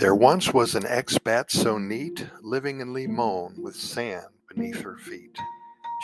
[0.00, 5.36] There once was an expat so neat, living in Limon with sand beneath her feet.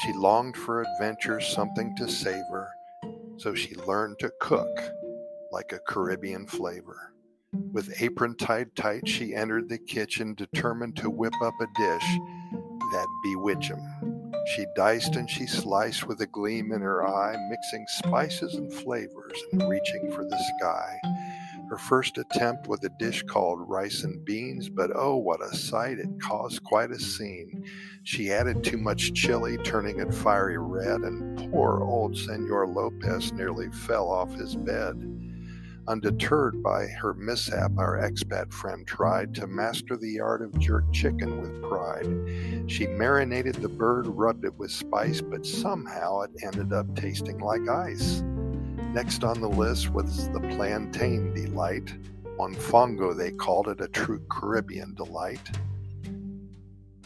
[0.02, 2.68] She longed for adventure, something to savor,
[3.38, 4.68] so she learned to cook
[5.50, 7.14] like a Caribbean flavor.
[7.72, 12.18] With apron tied tight, she entered the kitchen, determined to whip up a dish
[12.92, 14.32] that bewitch 'em.
[14.54, 19.42] She diced and she sliced with a gleam in her eye, mixing spices and flavors
[19.52, 21.00] and reaching for the sky.
[21.68, 25.98] Her first attempt with a dish called rice and beans, but oh, what a sight!
[25.98, 27.64] It caused quite a scene.
[28.04, 33.68] She added too much chili, turning it fiery red, and poor old Senor Lopez nearly
[33.72, 34.94] fell off his bed.
[35.88, 41.40] Undeterred by her mishap, our expat friend tried to master the art of jerk chicken
[41.40, 42.70] with pride.
[42.70, 47.68] She marinated the bird, rubbed it with spice, but somehow it ended up tasting like
[47.68, 48.22] ice.
[48.96, 51.94] Next on the list was the plantain delight.
[52.38, 55.50] Mofongo, they called it a true Caribbean delight.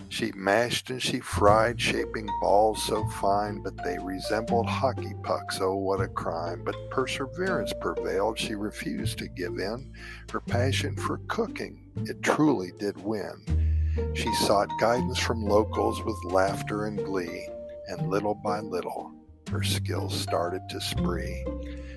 [0.08, 5.58] She mashed and she fried, shaping balls so fine, but they resembled hockey pucks.
[5.61, 6.62] Oh, what a crime!
[6.64, 8.38] But perseverance prevailed.
[8.38, 9.92] She refused to give in.
[10.30, 14.14] Her passion for cooking, it truly did win.
[14.14, 17.48] She sought guidance from locals with laughter and glee,
[17.88, 19.11] and little by little,
[19.50, 21.44] her skills started to spree.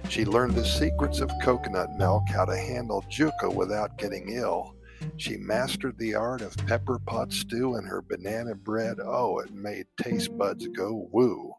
[0.10, 4.76] She learned the secrets of coconut milk, how to handle yuca without getting ill.
[5.18, 8.98] She mastered the art of pepper pot stew and her banana bread.
[9.00, 11.54] Oh, it made taste buds go woo.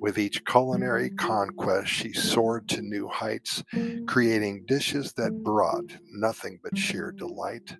[0.00, 3.62] With each culinary conquest, she soared to new heights,
[4.06, 7.76] creating dishes that brought nothing but sheer delight.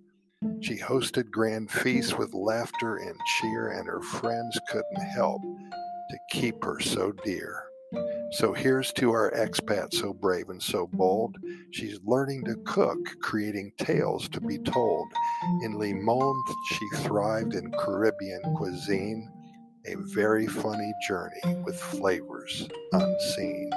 [0.60, 5.42] She hosted grand feasts with laughter and cheer, and her friends couldn't help
[6.10, 7.64] to keep her so dear.
[8.32, 11.36] So here's to our expat, so brave and so bold.
[11.70, 15.06] She's learning to cook, creating tales to be told.
[15.62, 19.30] In Limon, she thrived in Caribbean cuisine,
[19.86, 23.70] a very funny journey with flavors unseen.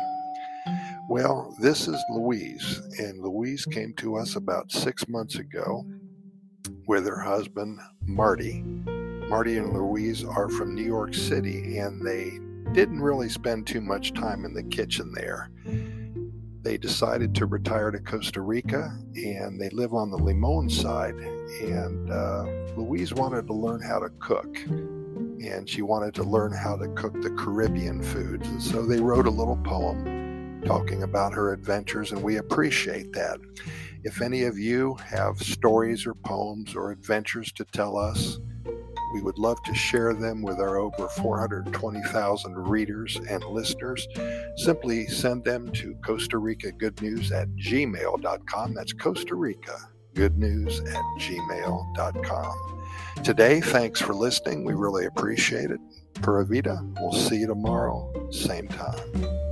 [1.10, 5.86] Well, this is Louise, and Louise came to us about six months ago
[6.88, 8.64] with her husband, Marty.
[9.30, 12.40] Marty and Louise are from New York City, and they
[12.74, 15.52] didn't really spend too much time in the kitchen there.
[16.62, 21.16] They decided to retire to Costa Rica and they live on the Limon side.
[21.16, 22.44] And uh,
[22.76, 24.58] Louise wanted to learn how to cook
[25.40, 28.48] and she wanted to learn how to cook the Caribbean foods.
[28.48, 33.40] And so they wrote a little poem talking about her adventures, and we appreciate that.
[34.04, 38.40] If any of you have stories or poems or adventures to tell us,
[39.18, 44.08] we would love to share them with our over 420,000 readers and listeners.
[44.58, 48.74] Simply send them to Costa Rica Good News at gmail.com.
[48.76, 49.76] That's Costa Rica
[50.14, 52.84] Good News at gmail.com.
[53.24, 54.64] Today, thanks for listening.
[54.64, 55.80] We really appreciate it.
[56.22, 59.47] Pura Vida, we'll see you tomorrow, same time.